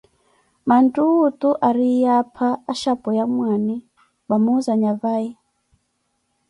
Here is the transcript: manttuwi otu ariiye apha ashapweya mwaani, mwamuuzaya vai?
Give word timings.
manttuwi 0.67 1.17
otu 1.27 1.49
ariiye 1.67 2.09
apha 2.21 2.47
ashapweya 2.71 3.23
mwaani, 3.33 3.75
mwamuuzaya 4.25 4.93
vai? 5.01 5.27